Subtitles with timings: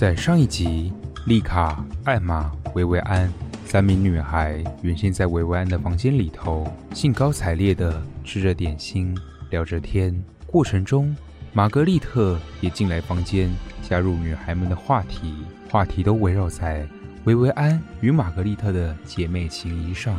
[0.00, 0.90] 在上一集，
[1.26, 3.30] 丽卡、艾玛、薇薇安
[3.66, 9.14] 三名女孩原先在薇薇安的房间里头，兴高采烈地吃着点心，
[9.50, 10.18] 聊着天。
[10.46, 11.14] 过程中，
[11.52, 15.34] 玛格丽特也进来房间，加入女孩们的话题，
[15.68, 16.88] 话题都围绕在
[17.24, 20.18] 薇薇安与玛格丽特的姐妹情谊上。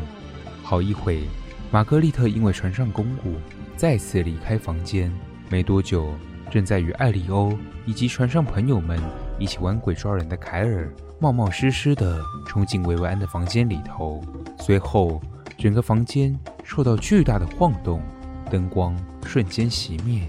[0.62, 1.24] 好一会，
[1.72, 3.34] 玛格丽特因为船上公务，
[3.76, 5.12] 再次离开房间。
[5.50, 6.14] 没多久，
[6.52, 7.58] 正在与艾利欧
[7.88, 9.02] 以及船上朋友们。
[9.40, 14.24] 一起玩鬼抓人的凯尔冒冒失失地冲进薇薇安的房间里头，
[14.60, 15.22] 随后
[15.58, 18.02] 整个房间受到巨大的晃动，
[18.50, 20.28] 灯光瞬间熄灭，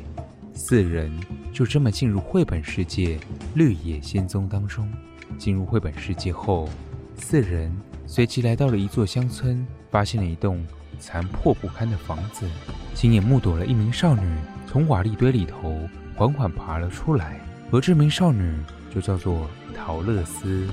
[0.54, 1.10] 四人
[1.52, 3.16] 就这么进入绘本世界
[3.54, 4.90] 《绿野仙踪》当中。
[5.38, 6.68] 进入绘本世界后，
[7.16, 7.74] 四人
[8.06, 10.62] 随即来到了一座乡村，发现了一栋
[10.98, 12.46] 残破不堪的房子，
[12.94, 14.22] 亲眼目睹了一名少女
[14.66, 15.74] 从瓦砾堆里头
[16.14, 17.40] 缓缓爬了出来，
[17.70, 18.54] 而这名少女。
[18.92, 20.66] 就叫做桃乐丝。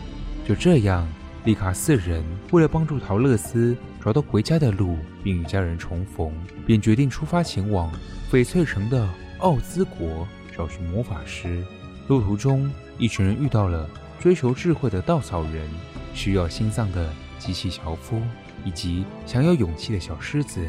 [0.48, 1.08] 就这样，
[1.46, 6.32] 丽卡四人为了帮助桃乐丝找到回家的路，并与家人重逢，
[6.66, 7.92] 便决定出发前往
[8.32, 9.08] 翡翠城的
[9.40, 10.28] 奥兹国。
[10.52, 11.64] 找寻魔法师。
[12.10, 15.66] 路途中，一群人遇到了追求智慧的稻草人，
[16.14, 18.22] 需要心脏的机器樵夫，
[18.66, 20.60] 以及想要勇气的小狮子，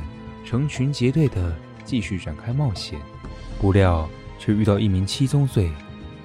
[0.47, 1.53] 成群结队的
[1.85, 3.01] 继续展开冒险。
[3.61, 4.09] 不料，
[4.39, 5.73] 却遇到一名七宗罪，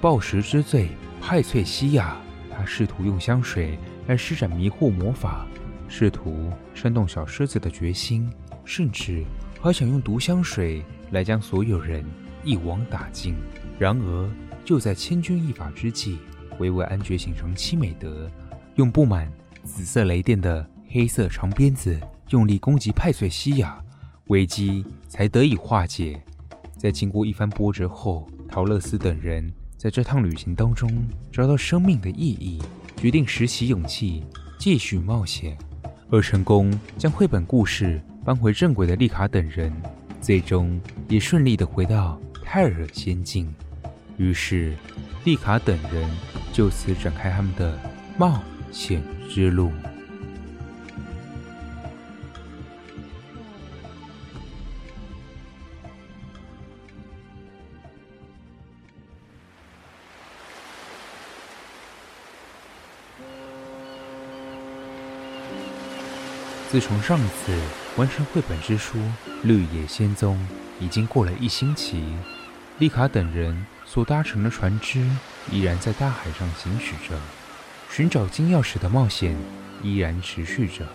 [0.00, 0.90] 暴食之罪。
[1.28, 2.16] 派翠西亚，
[2.48, 3.76] 他试图用香水
[4.06, 5.44] 来施展迷惑魔法，
[5.88, 8.30] 试图煽动小狮子的决心，
[8.64, 9.24] 甚至
[9.60, 12.04] 还想用毒香水来将所有人
[12.44, 13.34] 一网打尽。
[13.76, 14.30] 然而，
[14.64, 16.18] 就在千钧一发之际，
[16.60, 18.30] 薇薇安觉醒成七美德，
[18.76, 19.28] 用布满
[19.64, 22.00] 紫色雷电的黑色长鞭子
[22.30, 23.82] 用力攻击派翠西亚，
[24.28, 26.22] 危机才得以化解。
[26.76, 29.52] 在经过一番波折后，桃乐丝等人。
[29.76, 30.90] 在这趟旅行当中，
[31.30, 32.62] 找到生命的意义，
[32.96, 34.24] 决定拾起勇气
[34.58, 35.56] 继续冒险，
[36.10, 39.72] 而成功将绘本故事搬回正轨的丽卡等人，
[40.20, 43.52] 最终也顺利的回到泰尔仙境。
[44.16, 44.74] 于是，
[45.24, 46.10] 丽卡等人
[46.52, 47.78] 就此展开他们的
[48.18, 48.40] 冒
[48.72, 49.70] 险之路。
[66.76, 67.58] 自从上次
[67.96, 68.98] 完成绘本之书
[69.42, 70.36] 《绿野仙踪》，
[70.84, 72.04] 已经过了一星期，
[72.78, 75.02] 丽卡等人所搭乘的船只
[75.50, 77.18] 依然在大海上行驶着，
[77.90, 79.34] 寻找金钥匙的冒险
[79.82, 80.86] 依然持续着。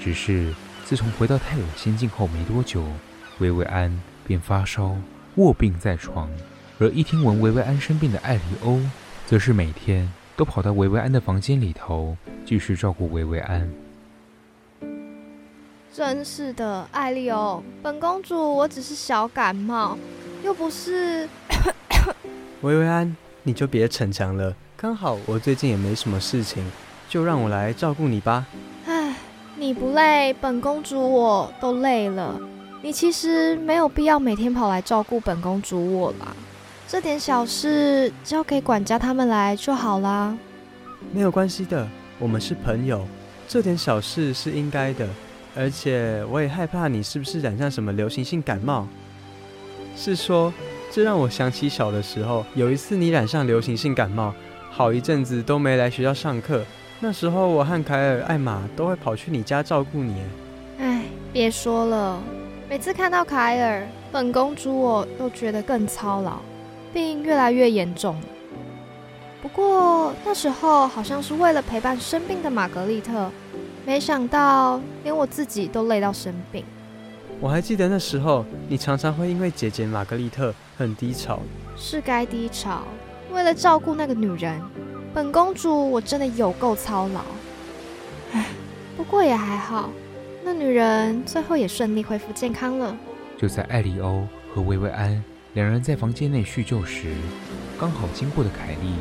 [0.00, 0.54] 只是
[0.84, 2.86] 自从回到泰尔仙境后没多久，
[3.38, 4.96] 薇薇安便发烧
[5.34, 6.30] 卧病在床，
[6.78, 8.80] 而一听闻薇薇安生病的艾利欧，
[9.26, 10.08] 则是每天。
[10.40, 12.16] 都跑到维维安的房间里头，
[12.46, 13.70] 继续照顾维维安。
[15.92, 19.98] 真是的，艾利欧，本公主我只是小感冒，
[20.42, 21.28] 又不是。
[22.62, 24.56] 维维安，你就别逞强了。
[24.78, 26.64] 刚好我最近也没什么事情，
[27.06, 28.46] 就让我来照顾你吧。
[28.86, 29.14] 唉，
[29.58, 32.40] 你不累，本公主我都累了。
[32.80, 36.34] 你其实没有必要每天跑来照顾本公主我啦。
[36.90, 40.36] 这点小事交给管家他们来就好啦。
[41.12, 41.86] 没有关系的，
[42.18, 43.06] 我们是朋友，
[43.46, 45.08] 这点小事是应该的。
[45.56, 48.88] 而且我也害怕你是不是染上什么流行性感冒。
[49.94, 50.52] 是说，
[50.90, 54.34] 这让我想起小的时候，有一次你染上流行性感冒，
[54.68, 56.64] 好一阵子都没来学校上课，
[56.98, 60.20] 那时候我和凯尔、艾玛都会跑去你家照顾你。
[60.80, 62.20] 哎，别说了，
[62.68, 66.40] 每次看到凯尔，本公主我都觉得更操劳，
[66.92, 68.16] 病越来越严重。
[69.42, 73.30] 不过那时候好像是为了陪伴生病的玛格丽特，
[73.86, 76.64] 没想到连我自己都累到生病。
[77.40, 81.40] 我还记得那时候，你常常会因为姐姐玛格丽特很低潮，
[81.76, 82.82] 是该低潮。
[83.32, 84.60] 为了照顾那个女人，
[85.14, 87.20] 本公主我真的有够操劳。
[88.32, 88.46] 唉，
[88.96, 89.88] 不过也还好，
[90.44, 92.94] 那女人最后也顺利恢复健康了。
[93.38, 95.24] 就在艾里欧和薇薇安
[95.54, 97.12] 两人在房间内叙旧时，
[97.76, 98.94] 刚好经过的凯莉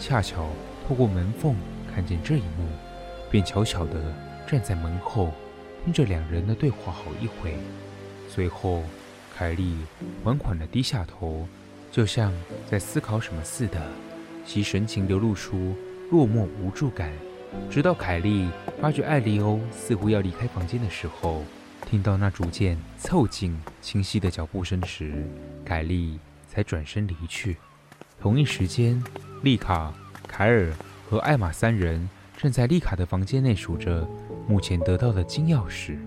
[0.00, 0.48] 恰巧
[0.86, 1.54] 透过门缝
[1.94, 2.66] 看见这一幕，
[3.30, 4.12] 便悄悄地
[4.44, 5.32] 站在门后，
[5.84, 7.56] 听着两人的对话好一会。
[8.28, 8.82] 随后，
[9.32, 9.76] 凯莉
[10.24, 11.46] 缓缓地低下头。
[11.92, 12.32] 就像
[12.68, 13.80] 在思考什么似的，
[14.44, 15.76] 其神情流露出
[16.10, 17.12] 落寞无助感。
[17.70, 18.48] 直到凯莉
[18.80, 21.44] 发觉艾利欧似乎要离开房间的时候，
[21.86, 25.26] 听到那逐渐凑近、清晰的脚步声时，
[25.64, 26.18] 凯莉
[26.48, 27.56] 才转身离去。
[28.20, 29.02] 同一时间，
[29.42, 29.92] 丽卡、
[30.26, 30.72] 凯尔
[31.08, 34.08] 和艾玛三人正在丽卡的房间内数着
[34.48, 35.98] 目前得到的金钥匙。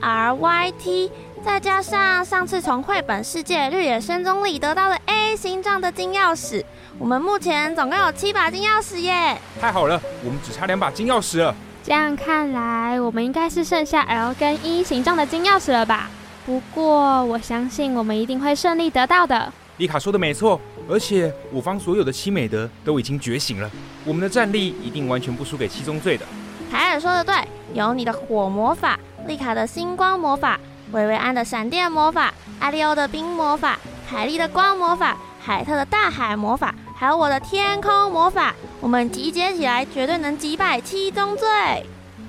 [0.00, 1.10] Fairyt，
[1.44, 4.98] 再加上上次从绘本世界绿野仙踪里得到的
[5.36, 6.64] 形状的金钥匙，
[6.98, 9.36] 我们目前总共有七把金钥匙耶！
[9.60, 11.54] 太好了，我们只差两把金钥匙了。
[11.82, 16.08] 这样看来，我们应该是剩下 L 跟 E 形状的金钥匙了吧？
[16.46, 19.52] 不过我相信我们一定会顺利得到的。
[19.78, 23.70] 丽卡说的没错，而且我方所有的七美德都已经觉醒了，
[24.04, 26.24] 我们的战力一定完全不输给七宗罪的。
[26.70, 27.34] 凯尔说的对，
[27.72, 28.98] 有你的火魔法。
[29.26, 30.60] 丽卡的星光魔法，
[30.92, 33.78] 薇薇安的闪电魔法，艾利欧的冰魔法，
[34.08, 41.46] 凯莉的光魔法，海特的大海魔法，还有我的天空魔法，我们集结起来绝对能击败七宗罪。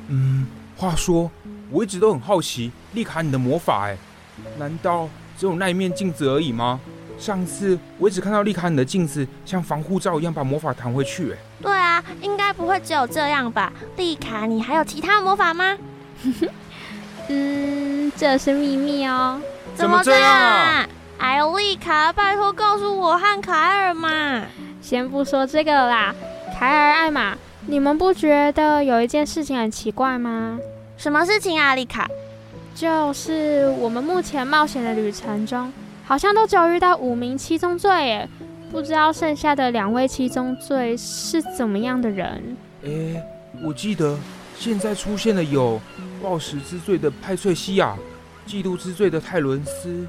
[0.08, 0.46] 嗯，
[0.78, 1.30] 话说，
[1.70, 3.98] 我一直都很好奇，丽卡你的魔法，哎，
[4.58, 5.08] 难道
[5.38, 6.80] 只有那一面镜子而已吗？
[7.18, 11.38] 上次我一直看到丽卡你的镜子像防护罩一样把魔法弹回去，哎。
[11.62, 13.72] 对啊，应该不会只有这样吧？
[13.98, 15.78] 丽卡，你还有其他魔法吗？
[17.30, 19.42] 嗯，这是秘密哦。
[19.76, 20.88] 怎么这样啊？
[21.18, 24.44] 艾丽卡，拜托告诉我和凯尔嘛。
[24.82, 26.14] 先不说这个啦，
[26.58, 27.36] 凯尔、艾玛，
[27.66, 30.60] 你们不觉得有一件事情很奇怪吗？
[30.98, 32.08] 什么事情啊，丽卡？
[32.76, 35.72] 就是我们目前冒险的旅程中，
[36.06, 38.30] 好像都只有遇到五名七宗罪耶，
[38.72, 42.58] 不知道剩下的两位七宗罪是怎么样的人？
[42.84, 43.22] 诶，
[43.64, 44.18] 我记得
[44.58, 45.80] 现在出现的有。
[46.24, 47.96] 暴食之罪的派翠西亚，
[48.48, 50.08] 嫉妒之罪的泰伦斯，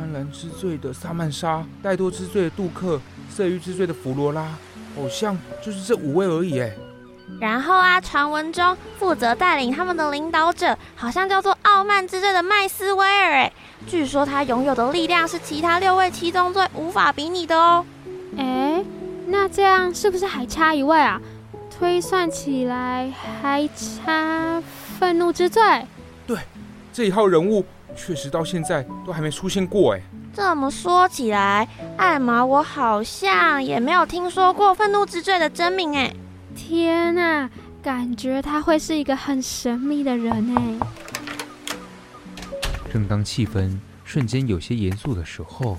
[0.00, 2.98] 贪婪之罪的萨曼莎，怠惰之罪的杜克，
[3.28, 4.56] 色欲之罪的弗罗拉，
[4.96, 6.72] 好像就是这五位而已哎。
[7.38, 13.52] 然后啊，传闻中负责带领他们的领导者，好像叫做傲慢之罪的麦斯威尔哎，
[13.86, 17.84] 据说他拥有的力量是其他六位七宗罪无法比拟的哦。
[18.38, 18.82] 哎，
[19.26, 21.20] 那这样是不是还差一位啊？
[21.70, 23.12] 推算起来
[23.42, 24.62] 还差。
[24.98, 25.62] 愤怒之罪，
[26.26, 26.38] 对，
[26.92, 27.64] 这一号人物
[27.96, 30.02] 确实到现在都还没出现过哎。
[30.32, 36.14] 这么说起来，艾玛，我好像也没有听说过愤怒之罪的真名哎。
[36.54, 37.50] 天哪，
[37.82, 40.78] 感觉他会是一个很神秘的人哎。
[42.92, 45.76] 正当气氛瞬间有些严肃的时候，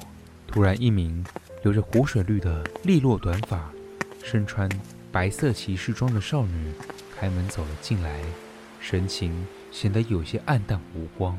[0.48, 1.26] 突然一名
[1.64, 3.70] 留着湖水绿的利落短发、
[4.24, 4.70] 身穿
[5.12, 6.74] 白色骑士装的少女
[7.18, 8.20] 开门走了进来。
[8.80, 11.38] 神情显得有些黯淡无光。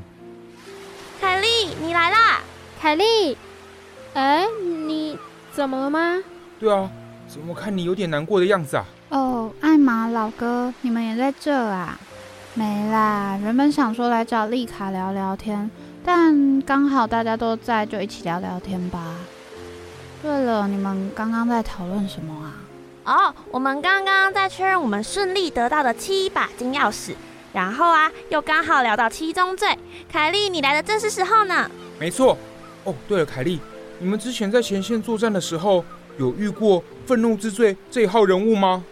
[1.81, 2.41] 你来啦！
[2.79, 3.37] 凯莉，
[4.13, 4.45] 哎，
[4.85, 5.17] 你
[5.51, 6.21] 怎么了吗？
[6.59, 6.89] 对啊，
[7.27, 8.85] 怎么看你有点难过的样子啊？
[9.09, 11.97] 哦，艾玛老哥，你们也在这啊？
[12.53, 15.69] 没啦，原本想说来找丽卡聊聊天，
[16.03, 19.15] 但刚好大家都在，就一起聊聊天吧。
[20.21, 22.53] 对了，你们刚刚在讨论什么啊？
[23.05, 27.13] 哦，我们刚刚在确认我们顺利得到的七把金钥匙。
[27.53, 29.77] 然后啊，又刚好聊到七宗罪，
[30.11, 31.69] 凯莉，你来的正是时候呢。
[31.99, 32.37] 没错。
[32.83, 33.59] 哦，对了，凯莉，
[33.99, 35.85] 你们之前在前线作战的时候，
[36.17, 38.83] 有遇过愤怒之罪这一号人物吗？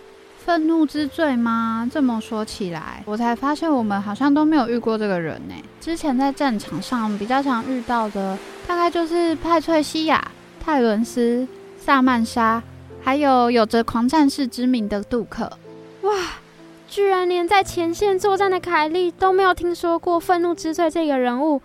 [0.45, 1.89] 愤怒之罪吗？
[1.91, 5.55] 这么说起来，我才发现我们好像都没有遇过这个人呢。
[5.79, 8.37] 之前在战场上比较常遇到的，
[8.67, 12.63] 大概就是派翠西亚、泰伦斯、萨曼莎，
[13.01, 15.51] 还有有着狂战士之名的杜克。
[16.03, 16.11] 哇！
[16.91, 21.61] 居然连在前线作战的凯莉都没有听说过愤怒之罪这个人物，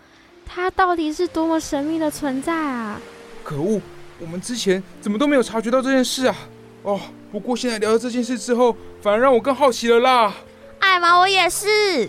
[0.47, 3.01] 他到底是多么神秘的存在啊！
[3.43, 3.81] 可恶，
[4.21, 6.37] 我们之前怎么都没有察觉到这件事啊？
[6.85, 7.01] 哦，
[7.33, 10.33] 不过现在聊了这件事之后，反而让我更好奇了啦。
[10.79, 12.09] 艾玛，我也是。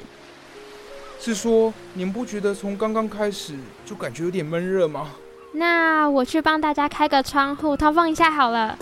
[1.19, 5.09] 是说你们不觉得从刚刚开始就感觉有点闷热吗？
[5.53, 8.77] 那我去帮大家开个窗户通风一下好了。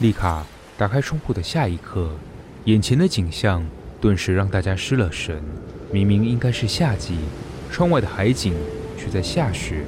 [0.00, 0.44] 丽卡
[0.76, 2.10] 打开窗户的下一刻，
[2.64, 3.64] 眼前的景象
[4.00, 5.42] 顿时让大家失了神。
[5.90, 7.16] 明明应该是夏季，
[7.70, 8.54] 窗外的海景
[8.98, 9.82] 却在下雪，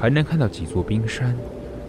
[0.00, 1.34] 还能看到几座冰山。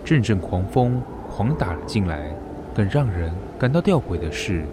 [0.05, 2.33] 阵阵狂风狂打了进来，
[2.75, 4.63] 更让人感到吊诡的是，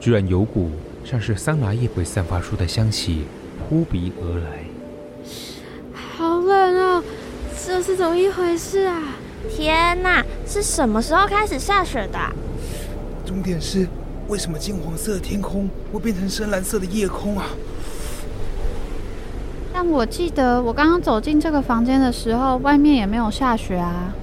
[0.00, 0.70] 居然有股
[1.04, 3.24] 像是桑拿叶会散发出的香气
[3.68, 4.64] 扑鼻而来。
[5.94, 7.04] 好冷啊！
[7.66, 9.02] 这是怎么一回事啊？
[9.48, 12.18] 天哪，是什么时候开始下雪的？
[13.24, 13.86] 重点是，
[14.28, 17.46] 为什么金黄色的天空会变成深蓝色的夜空啊？
[19.72, 24.14] 但我记得我刚刚走进这个房间的时候，外面也没有下雪啊。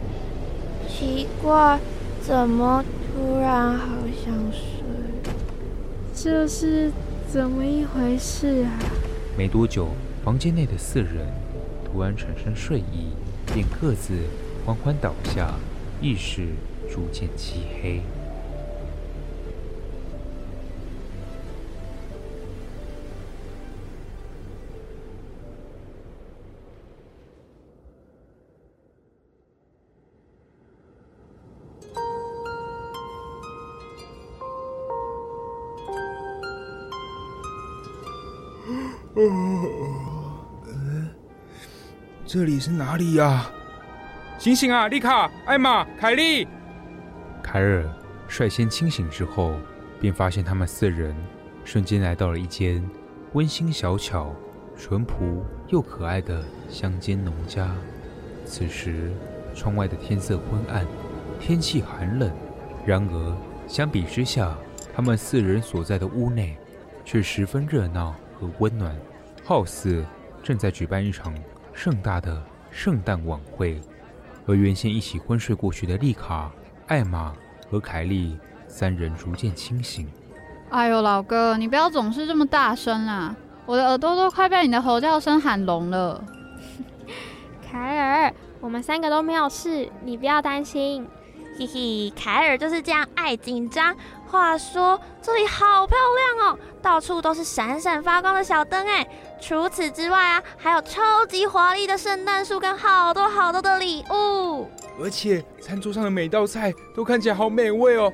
[0.87, 1.79] 奇怪，
[2.21, 3.87] 怎么突然好
[4.25, 4.61] 想睡？
[6.15, 6.91] 这是
[7.31, 8.79] 怎么一回事啊？
[9.37, 9.89] 没多久，
[10.23, 11.27] 房间内的四人
[11.85, 13.11] 突然产生睡意，
[13.53, 14.13] 便各自
[14.65, 15.53] 缓缓倒下，
[16.01, 16.47] 意识
[16.89, 18.01] 逐渐漆黑。
[42.25, 43.51] 这里是哪里呀、啊？
[44.37, 46.47] 醒醒啊，丽卡、艾玛、凯莉！
[47.43, 47.85] 凯尔
[48.27, 49.53] 率先清醒之后，
[49.99, 51.15] 便发现他们四人
[51.65, 52.83] 瞬间来到了一间
[53.33, 54.33] 温馨小巧、
[54.77, 57.75] 淳朴又可爱的乡间农家。
[58.45, 59.11] 此时，
[59.53, 60.87] 窗外的天色昏暗，
[61.39, 62.31] 天气寒冷。
[62.85, 63.37] 然而，
[63.67, 64.57] 相比之下，
[64.95, 66.57] 他们四人所在的屋内
[67.03, 68.95] 却十分热闹和温暖，
[69.43, 70.05] 好似
[70.43, 71.33] 正在举办一场
[71.73, 73.81] 盛大的圣诞晚会，
[74.45, 76.51] 而原先一起昏睡过去的丽卡、
[76.87, 77.33] 艾玛
[77.69, 80.07] 和凯莉三人逐渐清醒。
[80.69, 83.35] 哎呦，老哥，你不要总是这么大声啊！
[83.65, 86.23] 我的耳朵都快被你的吼叫声喊聋了。
[87.69, 91.05] 凯尔，我们三个都没有事，你不要担心。
[91.59, 93.93] 嘿嘿，凯尔就是这样爱紧张。
[94.31, 95.97] 话说这里好漂
[96.37, 99.05] 亮哦，到处都是闪闪发光的小灯哎。
[99.41, 104.69] 除此之外啊，还有超级华丽的圣诞树跟好多好多的礼物。
[105.01, 108.09] 而且餐桌上的每道菜都看起来好美味哦，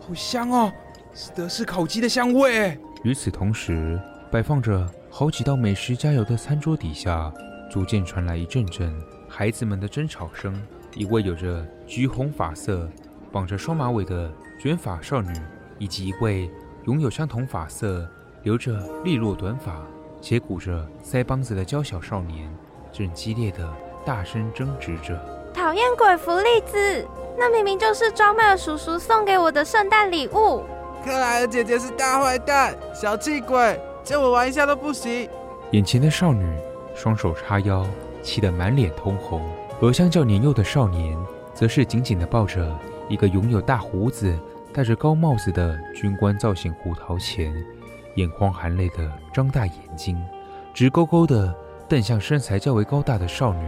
[0.00, 0.72] 好香哦，
[1.12, 2.78] 是德式烤鸡的香味。
[3.02, 4.00] 与此同时，
[4.32, 7.30] 摆放着好几道美食佳肴的餐桌底下，
[7.70, 8.90] 逐渐传来一阵阵
[9.28, 10.58] 孩子们的争吵声。
[10.94, 12.88] 一位有着橘红发色、
[13.30, 14.32] 绑着双马尾的
[14.66, 15.32] 卷发少女，
[15.78, 16.50] 以及一位
[16.86, 18.04] 拥有相同发色、
[18.42, 18.72] 留着
[19.04, 19.80] 利落短发
[20.20, 22.52] 且鼓着腮帮子的娇小少年，
[22.90, 23.72] 正激烈的
[24.04, 25.16] 大声争执着。
[25.54, 27.06] 讨厌鬼芙莉兹，
[27.38, 30.64] 那明明就是庄麦尔叔叔送给我的圣诞礼物。
[31.04, 35.30] 克莱尔姐姐是大坏蛋、小气鬼，借我玩一下都不行。
[35.70, 36.44] 眼前的少女
[36.92, 37.86] 双手叉腰，
[38.20, 39.48] 气得满脸通红。
[39.80, 41.16] 而相较年幼的少年，
[41.54, 42.76] 则是紧紧地抱着
[43.08, 44.36] 一个拥有大胡子、
[44.76, 47.50] 戴着高帽子的军官造型胡桃钳，
[48.16, 50.22] 眼眶含泪的张大眼睛，
[50.74, 51.54] 直勾勾的
[51.88, 53.66] 瞪向身材较为高大的少女。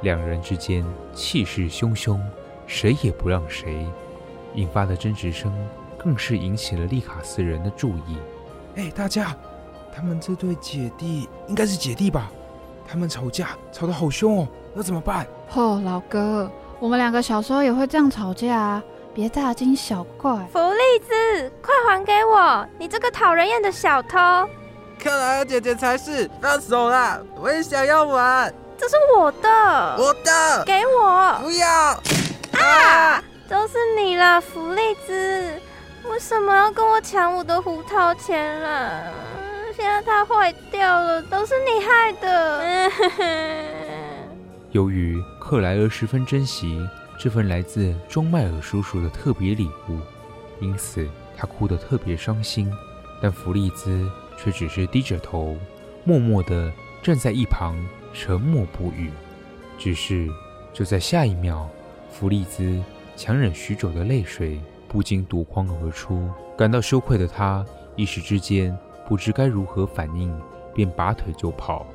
[0.00, 2.18] 两人之间气势汹汹，
[2.66, 3.86] 谁也不让谁，
[4.54, 5.52] 引发的争执声
[5.98, 8.16] 更是引起了丽卡斯人的注意。
[8.76, 9.36] 哎，大家，
[9.94, 12.32] 他们这对姐弟应该是姐弟吧？
[12.86, 15.26] 他们吵架吵得好凶哦，那怎么办？
[15.54, 16.50] 哦，老哥，
[16.80, 18.82] 我们两个小时候也会这样吵架啊，
[19.18, 20.30] 别大惊小怪。
[20.52, 22.64] 福利兹，快还给我！
[22.78, 24.16] 你这个讨人厌的小偷！
[24.96, 27.20] 克莱尔姐姐才是，放手啦！
[27.34, 28.54] 我也想要玩。
[28.76, 29.48] 这是我的，
[29.98, 31.36] 我的，给我！
[31.42, 31.68] 不要！
[32.62, 33.20] 啊！
[33.48, 35.60] 都是你啦，福利兹，
[36.08, 39.02] 为什么要跟我抢我的胡桃钳啦？
[39.76, 42.92] 现在它坏掉了，都是你害的。
[44.70, 46.80] 由于克莱尔十分珍惜
[47.18, 49.98] 这份来自中麦尔叔叔的特别礼物，
[50.60, 52.72] 因此他哭得特别伤心。
[53.20, 55.56] 但弗利兹却只是低着头，
[56.04, 56.72] 默默地
[57.02, 57.76] 站在一旁，
[58.12, 59.10] 沉默不语。
[59.76, 60.28] 只是
[60.72, 61.68] 就在下一秒，
[62.08, 62.80] 弗利兹
[63.16, 68.76] 强忍许久的泪水不禁夺眶而出，感到羞愧的他一时之间。
[69.08, 70.30] 不知该如何反应，
[70.74, 71.86] 便拔腿就跑，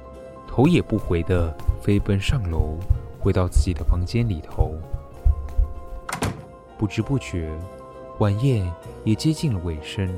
[0.48, 2.76] 头也不回地飞奔上楼，
[3.20, 4.76] 回到自己的房间里头。
[6.78, 7.50] 不知不觉，
[8.20, 8.72] 晚宴
[9.04, 10.10] 也接近了尾声，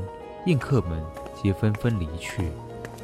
[0.46, 2.52] 宴客们皆纷纷离去，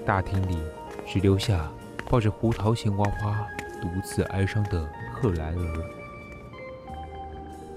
[0.06, 0.58] 大厅里
[1.06, 1.70] 只留下
[2.10, 3.48] 抱着胡桃钳娃娃、
[3.82, 5.56] 独自哀伤的克莱尔。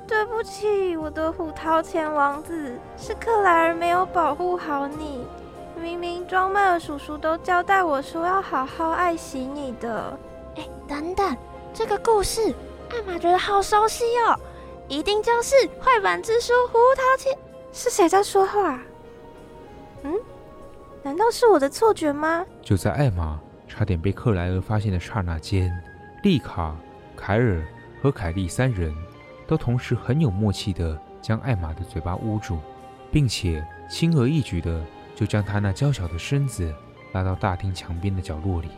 [0.06, 5.24] 对不起，我的胡桃钱王子，是克莱尔没有保护好你。
[5.80, 10.18] 明明庄麦尔叔叔都交代我说要好好爱惜你的。
[10.56, 11.36] 哎，等等，
[11.72, 12.54] 这个故事
[12.90, 14.38] 艾玛觉得好熟悉哦，
[14.88, 17.32] 一定就是绘本之书《胡桃钳》。
[17.72, 18.80] 是谁在说话？
[20.02, 20.14] 嗯，
[21.02, 22.44] 难道是我的错觉吗？
[22.62, 25.72] 就在艾玛差点被克莱尔发现的刹那间，
[26.22, 26.76] 丽卡、
[27.16, 27.66] 凯尔
[28.02, 28.94] 和凯莉三人
[29.46, 32.58] 都同时很有默契的将艾玛的嘴巴捂住，
[33.10, 34.84] 并且轻而易举的。
[35.16, 36.74] 就将她那娇小的身子
[37.12, 38.68] 拉到大厅墙边的角落里，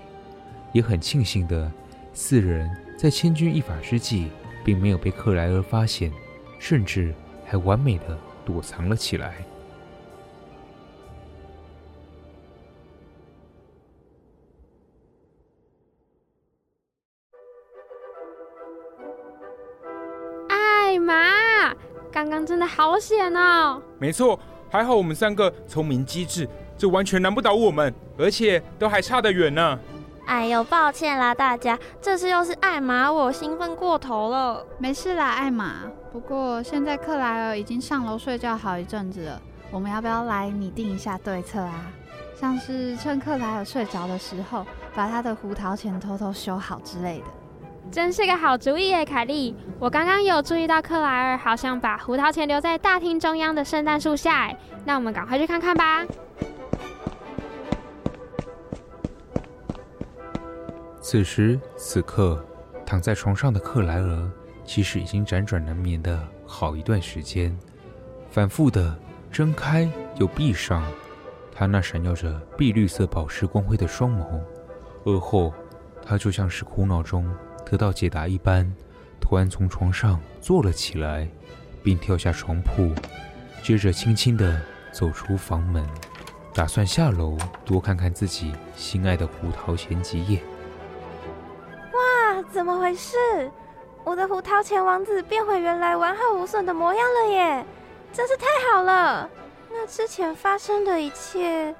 [0.70, 1.72] 也很庆幸的，
[2.12, 4.30] 四人在千钧一发之际，
[4.66, 6.12] 并没有被克莱尔发现，
[6.58, 9.46] 甚至还完美的躲藏了起来。
[20.48, 21.72] 艾玛，
[22.10, 23.80] 刚刚真的好险哦！
[24.00, 24.36] 没错。
[24.68, 26.46] 还好我们三个聪明机智，
[26.76, 29.78] 这完全难不倒我们，而且都还差得远呢。
[30.26, 34.66] 哎呦，抱歉啦，大家，这次又是艾玛我兴奋过头了。
[34.76, 35.84] 没事啦，艾玛。
[36.12, 39.40] 不过现在克莱尔已经上楼睡觉好一阵子了，
[39.70, 41.86] 我们要不要来拟定一下对策啊？
[42.34, 47.24] 像是趁克莱尔睡着的时候，把他的胡桃钳偷偷修好之类的。
[47.92, 49.54] 真是个好主意耶，凯莉！
[49.78, 54.52] 我刚刚有注意到克莱尔好像把胡桃钳留在大厅中央的圣诞树下，
[54.84, 56.04] 那我们赶快去看看吧。
[61.08, 62.44] 此时此刻，
[62.84, 64.28] 躺在床上的克莱尔
[64.64, 67.56] 其实已经辗转难眠的好一段时间，
[68.28, 68.98] 反复的
[69.30, 70.82] 睁开又闭上，
[71.54, 74.40] 他那闪耀着碧绿色宝石光辉的双眸，
[75.04, 75.54] 而后
[76.04, 77.32] 他就像是苦恼中。
[77.64, 78.68] 得到解答一般，
[79.20, 81.28] 突然从床上坐了起来，
[81.84, 82.90] 并跳下床铺，
[83.62, 85.86] 接着轻轻地走出房门，
[86.52, 90.42] 打算下楼多看看自己心爱的胡桃前几眼。
[92.56, 93.50] 哇，怎么回事？
[94.02, 97.66] 我的胡桃钳王子变回原来完好无损的模样了耶！
[98.14, 99.28] 真是太好了。
[99.70, 101.74] 那之前发生的一切，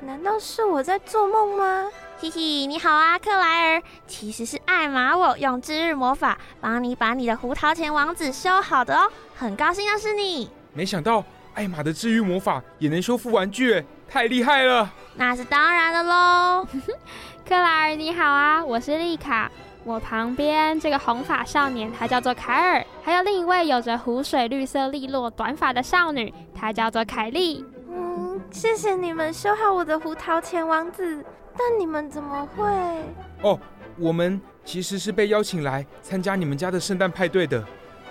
[0.00, 1.90] 难道是我在做梦吗？
[2.18, 3.82] 嘿嘿，你好啊，克莱尔。
[4.06, 9.10] 其实是艾玛我用治愈魔法帮你把你的胡桃钳王子修好的哦。
[9.34, 10.50] 很高兴认识你。
[10.74, 14.92] 没想到艾玛的治愈魔法也能修复玩具，太厉害了。
[15.14, 16.66] 那是当然的喽。
[17.48, 19.50] 克莱尔你好啊，我是丽卡。
[19.84, 27.62] 我旁边这个红发少年他叫做凯尔，还有另一位有着湖水绿色利落短发的少女，她叫做凯莉。
[27.90, 31.22] 嗯，谢谢你们修好我的胡桃钳王子。
[31.56, 32.64] 但你们怎么会？
[33.42, 33.60] 哦，
[33.98, 37.62] 我们其实是被邀请来参加你们家的圣诞派对的，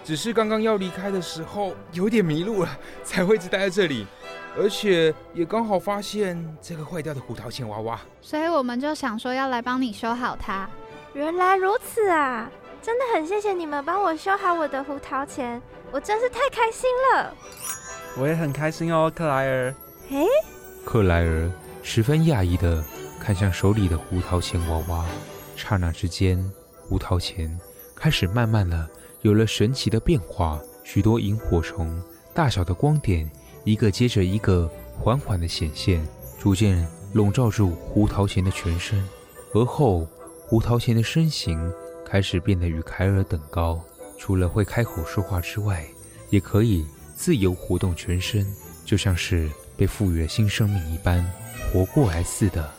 [0.04, 2.70] 只是刚刚要离开的时候有点迷路了，
[3.04, 4.06] 才会一直待在这里，
[4.58, 10.70] 而且也刚好发现这个坏掉的胡桃钳娃娃，所以我们就想说要来帮你修好它。
[11.14, 12.50] 原来如此啊！
[12.82, 17.34] 真的很谢谢你们帮我修好我的胡桃钳，我真是太开心了。
[18.18, 19.74] 我也很开心哦，克莱尔。
[20.10, 20.26] 嘿，
[20.84, 21.50] 克莱尔
[21.84, 22.84] 十分讶异的。
[23.20, 25.06] 看向手里的胡桃钳娃娃，
[25.56, 27.58] 刹那之间，胡桃钳
[27.96, 28.86] 开始慢慢的
[29.22, 33.32] 有了神奇的变化，许多萤火虫大小的光点，
[33.64, 36.06] 一个接着一个缓缓的显现，
[36.38, 39.02] 逐渐笼罩住胡桃钳的全身。
[39.54, 40.06] 而后，
[40.54, 41.74] 胡桃钳的身形
[42.06, 43.84] 开始变得与凯尔等高，
[44.20, 45.84] 除了会开口说话之外，
[46.30, 46.86] 也可以
[47.16, 48.46] 自由活动全身，
[48.86, 51.28] 就像是被赋予了新生命一般，
[51.72, 52.70] 活过来似的。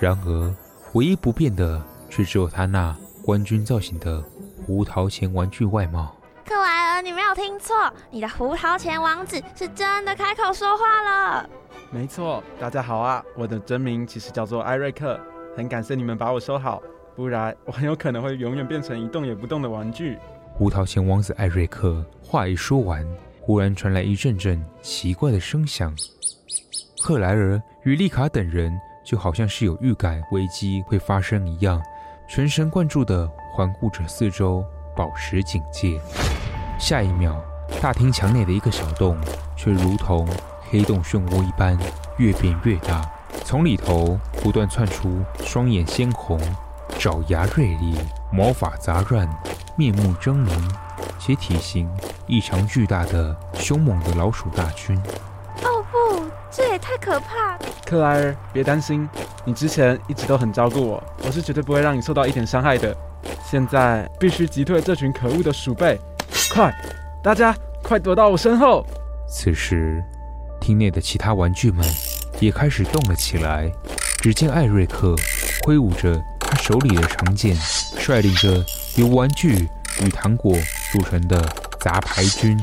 [0.00, 0.54] 然而，
[0.94, 4.24] 唯一不变的却只有他那冠军造型的
[4.64, 6.16] 胡桃钳玩具外貌。
[6.46, 11.50] 克莱尔，你没有听错，你的胡桃钳王子是真的开口说话了。
[11.90, 15.20] 没错，大家好啊，我的真名其实叫做艾瑞克。
[15.54, 16.80] 很感谢你们把我收好，
[17.18, 20.16] 不然我很有可能会永远变成一动也不动的玩具。
[20.54, 23.04] 胡桃钳王子艾瑞克话一说完，
[23.40, 25.92] 忽然传来一阵阵奇怪的声响。
[27.02, 28.72] 克莱尔与丽卡等人。
[29.04, 31.82] 就好像是有预感危机会发生一样，
[32.28, 34.62] 全神贯注地环顾着四周，
[34.94, 35.98] 保持警戒。
[36.78, 37.34] 下一秒，
[37.80, 39.16] 大厅墙内的一个小洞
[39.56, 40.28] 却如同
[40.68, 41.74] 黑洞漩涡一般
[42.18, 43.10] 越变越大，
[43.46, 46.38] 从里头不断窜出双眼鲜红、
[46.96, 47.96] 爪牙锐利、
[48.32, 49.28] 毛发杂乱、
[49.76, 50.50] 面目狰狞
[51.18, 51.88] 且体型
[52.26, 54.96] 异常巨大的凶猛的老鼠大军。
[55.64, 57.58] 哦不，这也太可怕！
[57.84, 59.08] 克莱尔，别担心，
[59.44, 62.96] 你之前一直都很照顾我，我是绝对不会让你受到一点伤害的。
[63.44, 65.98] 现在必须击退这群可恶的鼠辈！
[66.52, 66.72] 快，
[67.22, 68.86] 大家快躲到我身后！
[69.28, 70.02] 此时，
[70.60, 71.84] 厅内的其他玩具们
[72.40, 73.70] 也开始动了起来。
[74.20, 75.14] 只见艾瑞克
[75.64, 77.56] 挥舞着他手里的长剑，
[77.98, 78.62] 率领着
[78.96, 79.68] 由玩具
[80.02, 80.54] 与糖果
[80.92, 81.40] 组成的
[81.80, 82.58] 杂牌军，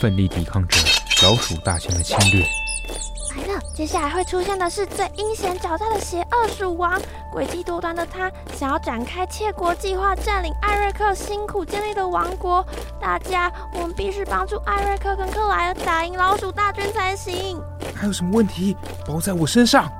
[0.00, 0.78] 奋力抵抗着
[1.22, 2.46] 老鼠大军的侵略。
[3.36, 7.00] 来了，接下来会出现的是最阴险狡诈的邪恶鼠王，
[7.32, 12.64] 诡计多端的他想要展开窃国计划，占领艾瑞克辛苦建立的王国。
[13.00, 17.60] 大家，我们必须帮助艾瑞克跟克莱尔打赢老鼠大军才行。
[17.94, 19.90] 还有什么问题，包在我身上。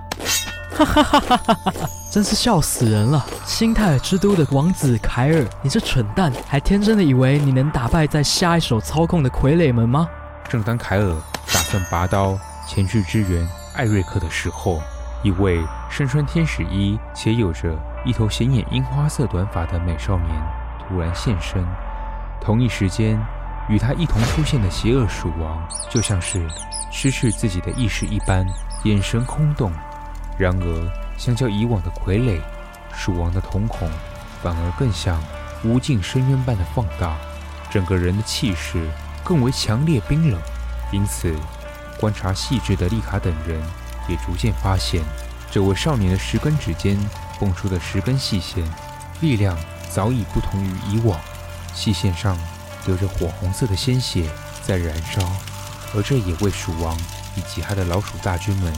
[0.84, 1.90] 哈哈哈哈哈哈！
[2.10, 3.24] 真是笑死人了！
[3.44, 10.08] 新泰尔之都的王子凯尔，你这蠢蛋，还天真的以为你能打败在下一手操控的傀儡们吗？
[10.48, 11.14] 正当凯尔
[11.52, 14.80] 打算拔刀前去支援艾瑞克的时候，
[15.22, 20.28] 一位身穿天使衣且有着一头显眼樱花色短发的美少年
[20.88, 21.64] 突然现身。
[22.40, 23.20] 同一时间，
[23.68, 26.44] 与他一同出现的邪恶鼠王，就像是
[26.90, 28.44] 失去自己的意识一般，
[28.84, 29.70] 眼神空洞。
[30.40, 32.40] 然而，相较以往的傀儡，
[32.94, 33.86] 鼠王的瞳孔
[34.42, 35.22] 反而更像
[35.62, 37.14] 无尽深渊般的放大，
[37.70, 38.88] 整个人的气势
[39.22, 40.40] 更为强烈冰冷。
[40.90, 41.36] 因此，
[41.98, 43.60] 观察细致的丽卡等人
[44.08, 45.02] 也逐渐发现，
[45.50, 46.98] 这位少年的十根指尖
[47.38, 48.64] 蹦出的十根细线，
[49.20, 49.54] 力量
[49.90, 51.20] 早已不同于以往。
[51.74, 52.34] 细线上
[52.86, 54.24] 流着火红色的鲜血
[54.62, 55.20] 在燃烧，
[55.94, 56.96] 而这也为鼠王
[57.36, 58.72] 以及他的老鼠大军们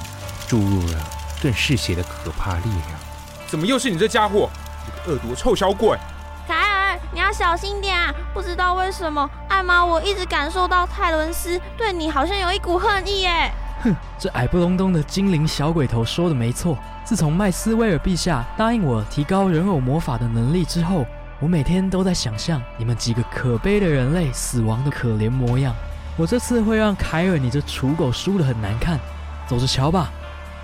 [0.48, 1.22] 注入了。
[1.43, 3.01] 更嗜血的可怕力量，
[3.49, 4.49] 怎么又是你这家伙，
[4.87, 5.99] 你个恶毒臭小鬼！
[6.47, 8.15] 凯尔，你要小心点啊！
[8.33, 13.51] 不知道为什么，艾玛我一直感受到泰伦斯对你好像有一股恨意耶。
[13.83, 16.79] 哼，这矮不隆咚的精灵小鬼头说的没错。
[17.05, 21.05] 自从麦斯威尔陛下答应我提高人偶魔法的能力之后，
[21.41, 25.75] 我每天都在想象你们几个可悲的人类死亡的可怜模样。
[26.17, 29.01] 我这次会让凯尔你这刍狗输得很难看，
[29.49, 30.09] 走着瞧吧。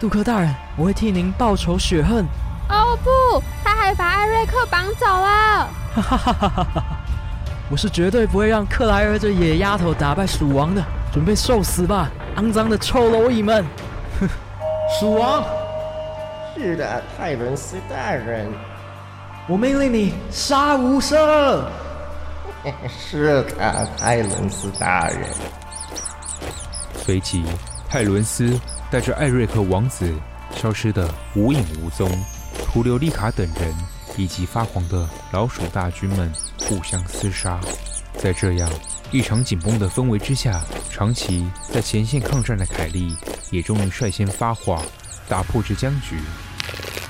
[0.00, 2.24] 杜克大人，我会替您报仇雪恨。
[2.68, 5.68] 哦不，他还把艾瑞克绑走了！
[5.96, 6.82] 哈哈哈哈哈哈！
[7.68, 10.80] 我是绝对不会让克莱尔这野丫头打败鼠王的，
[11.12, 13.64] 准备受死吧，肮脏的臭蝼蚁们！
[14.20, 14.28] 哼，
[15.00, 15.42] 鼠王。
[16.54, 18.48] 是的，泰伦斯大人。
[19.48, 21.64] 我命令你杀无赦。
[22.86, 25.28] 是的，泰伦斯大人。
[26.94, 27.44] 随即，
[27.88, 28.56] 泰伦斯。
[28.90, 30.10] 带着艾瑞克王子
[30.56, 32.10] 消失的无影无踪，
[32.64, 33.74] 徒留丽卡等人
[34.16, 37.60] 以及发狂的老鼠大军们互相厮杀。
[38.16, 38.68] 在这样
[39.12, 43.14] 异常紧绷的氛围之下，长期在前线抗战的凯莉
[43.50, 44.82] 也终于率先发话，
[45.28, 46.18] 打破这僵局。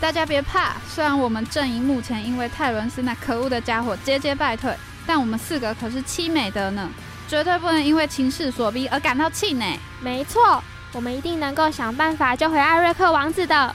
[0.00, 4.74] 大家别怕，虽然我们阵营目前因为泰伦斯那可恶的家伙节节败退，
[5.06, 6.90] 但我们四个可是凄美的呢，
[7.28, 9.78] 绝对不能因为情势所逼而感到气馁。
[10.00, 10.60] 没错。
[10.92, 13.74] 我们一定能够想办法救回艾瑞克王子的。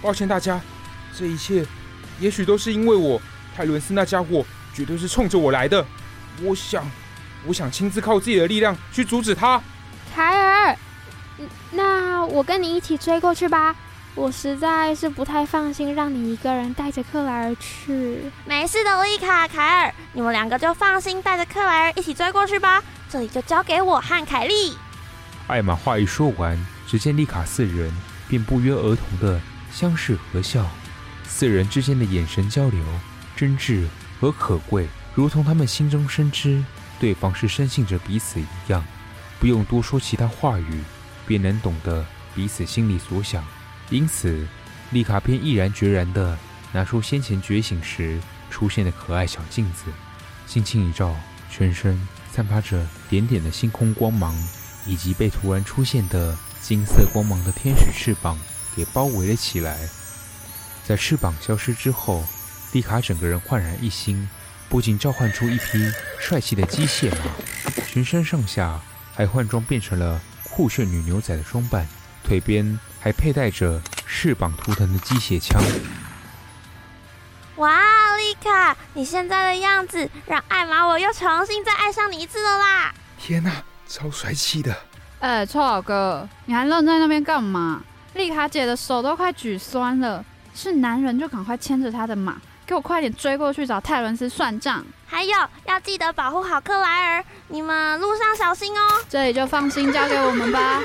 [0.00, 0.60] 抱歉大家，
[1.16, 1.66] 这一切
[2.20, 3.20] 也许都是因为我，
[3.54, 5.84] 泰伦斯那家伙绝对是冲着我来的。
[6.42, 6.88] 我想，
[7.46, 9.60] 我想亲自靠自己的力量去阻止他。
[10.14, 10.76] 凯尔，
[11.72, 13.74] 那我跟你一起追过去吧。
[14.14, 18.30] 我实在是不太放心让你一个人带着克莱尔去。
[18.46, 22.82] 没事的，丽卡、凯尔，你们两个就放心带着克莱尔一起追过去吧。
[23.10, 24.76] 这里就交给我和凯莉。
[25.46, 27.92] 艾玛话一说完，只见丽卡四人
[28.28, 30.68] 便不约而同的相视和笑，
[31.24, 32.84] 四人之间的眼神交流，
[33.36, 33.86] 真挚
[34.20, 36.64] 和可贵，如同他们心中深知
[36.98, 38.84] 对方是深信着彼此一样，
[39.38, 40.82] 不用多说其他话语，
[41.26, 42.04] 便能懂得
[42.34, 43.44] 彼此心里所想。
[43.90, 44.46] 因此，
[44.90, 46.36] 丽卡便毅然决然地
[46.72, 48.18] 拿出先前觉醒时
[48.50, 49.84] 出现的可爱小镜子，
[50.44, 51.14] 轻轻一照，
[51.48, 51.96] 全身
[52.32, 54.34] 散发着点点的星空光芒。
[54.86, 58.38] 以及被突然出现的金色光芒的天使翅膀
[58.74, 59.76] 给包围了起来。
[60.84, 62.24] 在翅膀消失之后，
[62.72, 64.28] 丽卡整个人焕然一新，
[64.68, 67.32] 不仅召唤出一匹帅气的机械马，
[67.86, 68.80] 全身上下
[69.14, 70.20] 还换装变成了
[70.50, 71.86] 酷炫女牛仔的装扮，
[72.22, 75.60] 腿边还佩戴着翅膀图腾的机械枪。
[77.56, 82.94] 哇，丽卡，你现在的样子让艾玛我又重新再爱上你一次了啦！
[83.18, 83.62] 天哪！
[83.88, 84.74] 超帅气的！
[85.20, 87.80] 哎、欸，臭老哥，你还愣在那边干嘛？
[88.14, 90.24] 丽卡姐的手都快举酸了。
[90.54, 94.82] 是男人就赶快牵着她的马，给我快点追过去找泰伦斯算账。
[95.06, 98.80] 还有，要记得保护好克莱尔，你们路上小心哦。
[99.08, 100.80] 这里就放心交给我们吧。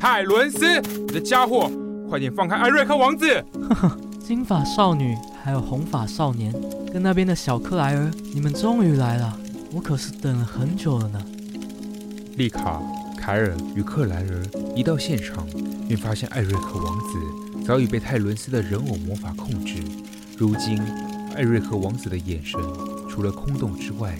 [0.00, 1.68] 泰伦斯，你的家伙，
[2.08, 3.44] 快点放开艾瑞克王子！
[3.68, 6.54] 呵呵，金发少女还有红发少年，
[6.92, 9.36] 跟那边的小克莱尔，你们终于来了，
[9.72, 11.20] 我可是等了很久了呢。
[12.36, 12.80] 丽卡、
[13.16, 15.44] 凯尔与克莱尔一到现场，
[15.88, 19.82] 便发现艾瑞克王子早已被泰伦斯的人偶魔法控制。
[20.36, 20.80] 如今，
[21.34, 22.60] 艾瑞克王子的眼神
[23.10, 24.16] 除了空洞之外，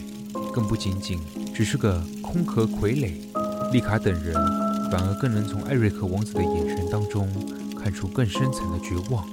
[0.53, 1.21] 更不仅仅
[1.53, 3.13] 只是个空壳傀儡。
[3.71, 4.35] 丽卡等人。
[4.91, 7.27] 反而更能从艾瑞克王子的眼神当中
[7.81, 9.25] 看出更深层的绝望。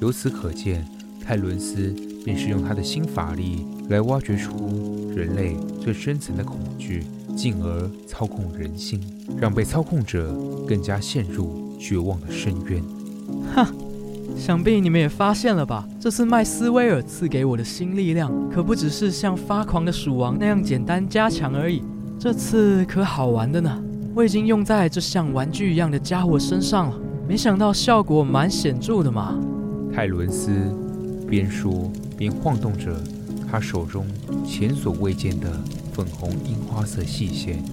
[0.00, 0.86] 由此可见，
[1.24, 7.04] 泰伦斯便是用他的新法力来挖掘出人类最深层的恐惧，
[7.36, 9.00] 进而操控人心，
[9.38, 10.34] 让被操控者
[10.66, 12.82] 更加陷入绝望的深渊。
[13.54, 13.70] 哈，
[14.36, 15.86] 想必你们也发现了吧？
[16.00, 21.82] 这次麦斯威尔赐给我的新力量，可不只是像发狂的鼠王那样简单加强而已。
[22.18, 23.81] 这次可好玩的呢！
[24.14, 29.38] 我已经用在这像玩具一样的家伙身上了，没想到效果蛮显著的嘛。
[29.94, 30.50] 泰伦斯
[31.26, 32.94] 边说边晃动着
[33.50, 34.06] 他手中
[34.46, 35.50] 前所未见的
[35.94, 37.64] 粉红樱花色细线，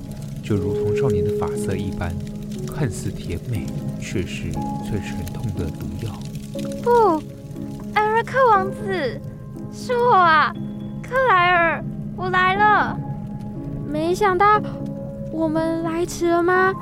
[0.42, 2.14] 就如同少年的发色一般，
[2.74, 3.66] 看似甜美，
[4.00, 4.44] 却是
[4.90, 6.14] 最沉痛的毒药。
[6.82, 7.22] 不，
[7.94, 9.20] 艾瑞克王子，
[9.74, 10.54] 是我啊，
[11.04, 11.84] 克莱尔，
[12.16, 12.98] 我来了。
[13.92, 14.62] 没想到。
[15.40, 16.74] 我们来迟了吗？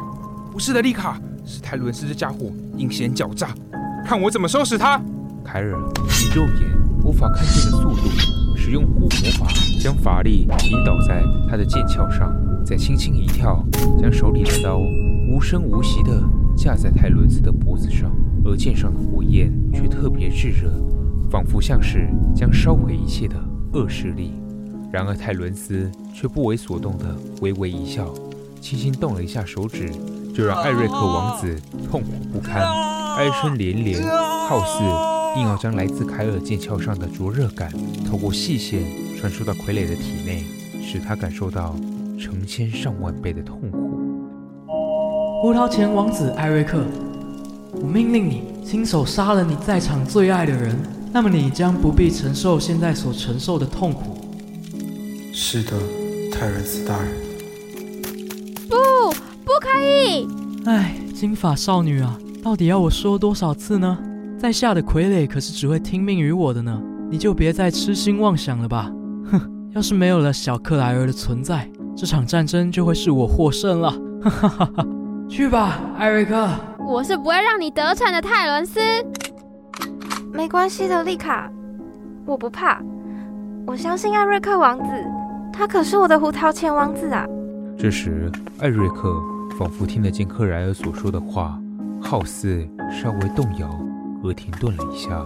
[0.51, 3.49] 不是的，丽卡，是泰伦斯这家伙阴险狡诈，
[4.03, 4.99] 看我怎么收拾他！
[5.45, 5.79] 凯尔
[6.23, 8.09] 以肉眼无法看见的速度，
[8.55, 9.45] 使用火魔法
[9.79, 13.63] 将法力引导在他的剑鞘上，再轻轻一跳，
[14.01, 14.79] 将手里的刀
[15.29, 16.19] 无声无息地
[16.57, 18.11] 架在泰伦斯的脖子上，
[18.43, 20.71] 而剑上的火焰却特别炙热，
[21.29, 23.35] 仿佛像是将烧毁一切的
[23.73, 24.33] 恶势力。
[24.91, 27.05] 然而泰伦斯却不为所动地
[27.41, 28.11] 微微一笑。
[28.61, 29.89] 轻轻动了一下手指，
[30.35, 32.61] 就让艾瑞克王子痛苦不堪，
[33.15, 34.03] 哀声连连，
[34.47, 34.83] 好似
[35.39, 37.71] 硬要将来自凯尔剑鞘上的灼热感
[38.09, 38.83] 透过细线
[39.17, 40.43] 传输到傀儡的体内，
[40.83, 41.75] 使他感受到
[42.19, 43.77] 成千上万倍的痛苦。
[45.41, 46.83] 胡桃钳王子艾瑞克，
[47.73, 50.75] 我命令你亲手杀了你在场最爱的人，
[51.13, 54.17] 那么你将不必承受现在所承受的痛苦。
[55.31, 55.73] 是的，
[56.31, 57.26] 泰伦斯大人。
[60.67, 60.69] 以！
[60.69, 63.97] 哎，金发少女啊，到底要我说多少次呢？
[64.37, 68.91] 在下的傀儡可是只会听命于我的呢，你就别再痴心妄想了吧。
[69.31, 69.41] 哼，
[69.73, 73.91] 要是没有了小克莱尔的存在，这场战争就会是我获胜了。
[74.21, 74.87] 哈哈哈哈！
[75.29, 76.47] 去吧，艾瑞克。
[76.87, 78.79] 我是不会让你得逞的，泰伦斯。
[80.33, 81.49] 没关系的，丽卡，
[82.25, 82.81] 我不怕。
[83.65, 84.85] 我相信艾瑞克王子，
[85.51, 87.25] 他可是我的胡桃钳王子啊。
[87.77, 89.19] 这时，艾瑞克。
[89.57, 91.59] 仿佛听得见克莱尔所说的话，
[91.99, 93.67] 好似稍微动摇
[94.23, 95.25] 而停顿了一下，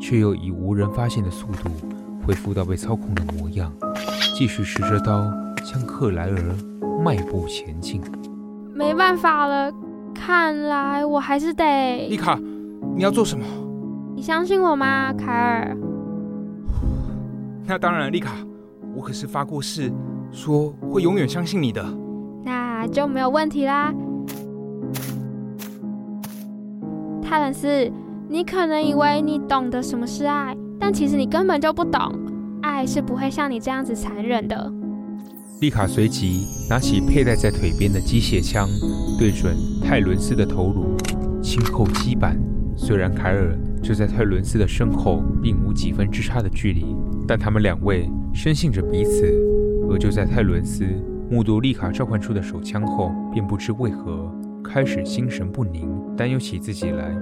[0.00, 1.68] 却又以无人发现的速度
[2.26, 3.70] 恢复到被操控的模样，
[4.34, 5.30] 继续持着刀
[5.62, 6.38] 向克莱尔
[7.04, 8.00] 迈步前进。
[8.74, 9.70] 没办法了，
[10.14, 12.08] 看来我还是得。
[12.08, 12.40] 丽卡，
[12.96, 13.44] 你要做什么？
[14.16, 15.76] 你相信我吗，凯尔？
[17.66, 18.32] 那当然，丽卡，
[18.96, 19.92] 我可是发过誓，
[20.32, 21.84] 说会永远相信你的。
[22.80, 23.92] 那就没有问题啦，
[27.22, 27.92] 泰伦斯，
[28.26, 32.00] 你可能以为你懂得什么是爱，但其实你根本就不懂，
[32.62, 34.72] 爱是不会像你这样子残忍的。
[35.60, 38.66] 丽卡随即拿起佩戴在腿边的机械枪，
[39.18, 40.96] 对准泰伦斯的头颅，
[41.42, 42.34] 轻扣击板。
[42.78, 46.96] 虽然凯尔就在泰伦斯的身后，并无几分之差的距离，
[47.28, 49.30] 但他们两位深信着彼此，
[49.90, 50.86] 而就在泰伦斯。
[51.30, 54.28] 目睹丽卡召唤出的手枪后，便不知为何
[54.64, 57.16] 开始心神不宁，担忧起自己来。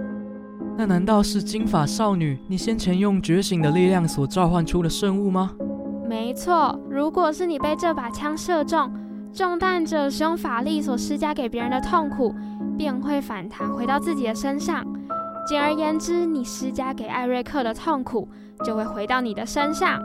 [0.78, 5.50] 那难道是金发少女你先前用觉醒的力量所召唤出的圣物吗？
[6.08, 8.90] 没错，如果是你被这把枪射中，
[9.30, 12.34] 中弹者使用法力所施加给别人的痛苦，
[12.78, 14.82] 便会反弹回到自己的身上。
[15.46, 18.26] 简而言之，你施加给艾瑞克的痛苦
[18.64, 20.00] 就会回到你的身上。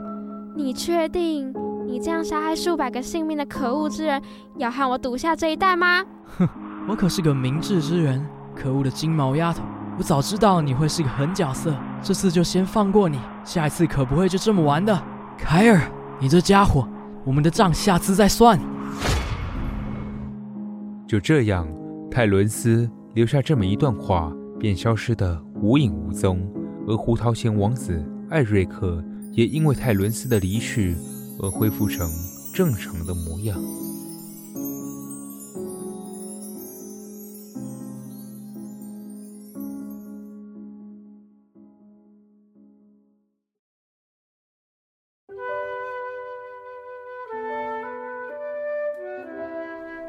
[0.57, 1.53] 你确定？
[1.85, 4.21] 你这样杀害数百个性命的可恶之人，
[4.57, 6.03] 要和我赌下这一代吗？
[6.37, 6.47] 哼，
[6.87, 8.25] 我可是个明智之人。
[8.55, 9.63] 可恶的金毛丫头，
[9.97, 14.95] 我早知道你会是个狠角色，这次就先放过你，下一次可不会就这么玩的。
[15.37, 15.81] 凯尔，
[16.19, 16.87] 你这家伙，
[17.25, 18.59] 我们的账下次再算。
[21.07, 21.67] 就这样，
[22.11, 26.47] 泰伦斯留下这么一段话，便消失得无影无踪。
[26.87, 30.95] 而胡桃钳王子艾瑞克也因为泰伦斯的离去
[31.41, 32.09] 而恢复成
[32.53, 33.57] 正常的模样。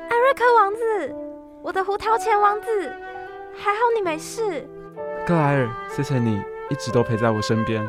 [0.08, 1.14] 艾瑞克王子，
[1.62, 2.66] 我的胡桃钳王子，
[3.56, 4.68] 还好你没事。
[5.26, 7.86] 克莱尔，谢谢你一直都陪在我身边。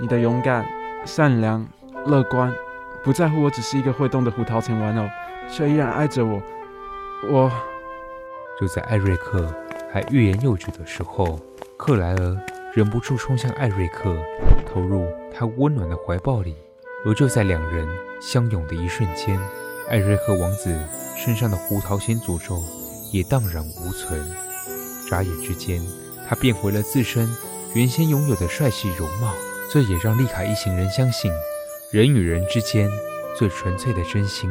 [0.00, 0.64] 你的勇敢、
[1.04, 1.66] 善良、
[2.06, 2.52] 乐观，
[3.02, 5.08] 不在乎我只是一个会动的胡桃钳玩偶，
[5.50, 6.42] 却依然爱着我。
[7.30, 7.50] 我。
[8.60, 9.52] 就在艾瑞克
[9.92, 11.38] 还欲言又止的时候，
[11.76, 12.36] 克莱尔
[12.74, 14.16] 忍不住冲向艾瑞克，
[14.66, 16.54] 投入他温暖的怀抱里。
[17.04, 17.88] 而就在两人
[18.20, 19.38] 相拥的一瞬间，
[19.88, 20.78] 艾瑞克王子。
[21.14, 22.60] 身上的胡桃钳诅咒
[23.12, 24.18] 也荡然无存，
[25.08, 25.80] 眨眼之间，
[26.28, 27.28] 他变回了自身
[27.74, 29.32] 原先拥有的帅气容貌。
[29.70, 31.30] 这也让丽卡一行人相信，
[31.92, 32.90] 人与人之间
[33.36, 34.50] 最纯粹的真心，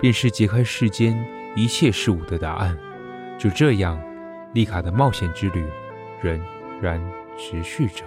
[0.00, 1.14] 便是解开世间
[1.54, 2.74] 一切事物的答案。
[3.38, 4.02] 就这样，
[4.54, 5.62] 丽卡的冒险之旅
[6.22, 6.40] 仍
[6.80, 6.98] 然
[7.36, 8.02] 持续着。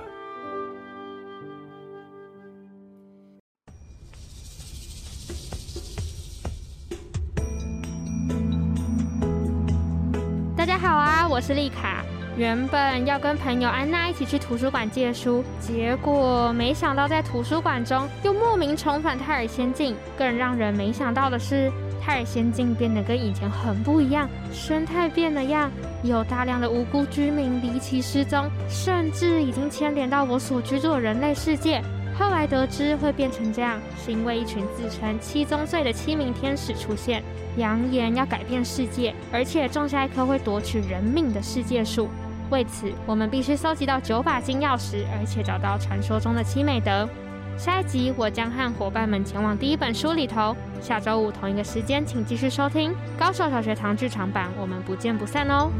[10.57, 12.02] 大家好啊我是丽卡，
[12.35, 19.95] 原本要跟朋友安娜一起去图书馆借书，结果没想到在图书馆中又莫名重返泰尔仙境。
[20.17, 31.83] 更让人没想到的是，泰尔仙境变得跟以前很不一样，生态变了样，有大量的无辜居民离奇失踪，甚至已经牵连到我所居住的人类世界。
[32.17, 37.23] 后来得知会变成这样，是因为一群自称七宗罪的七名天使出现，
[37.57, 42.09] 扬言要改变世界，而且种下一棵会夺取人命的世界树。
[42.53, 47.09] 为此，我们必须搜集到九把金钥匙，而且找到传说中的七美德。
[47.57, 50.55] 下一集我将和伙伴们前往第一本书里头。
[50.79, 55.71] 下周五同一个时间，请继续收听《高手小学堂剧场版》，我们不见不散哦。